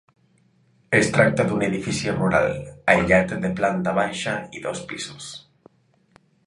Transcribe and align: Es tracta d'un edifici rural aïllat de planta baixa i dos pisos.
Es 0.99 1.11
tracta 1.17 1.45
d'un 1.51 1.65
edifici 1.67 2.11
rural 2.15 2.49
aïllat 2.95 3.37
de 3.45 3.55
planta 3.61 3.97
baixa 4.03 4.37
i 4.61 4.67
dos 4.69 4.85
pisos. 4.93 5.31